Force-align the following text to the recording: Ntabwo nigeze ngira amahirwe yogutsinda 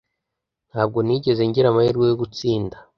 Ntabwo 0.71 0.97
nigeze 1.05 1.41
ngira 1.49 1.67
amahirwe 1.69 2.03
yogutsinda 2.09 2.77